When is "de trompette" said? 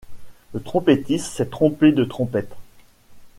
1.91-2.55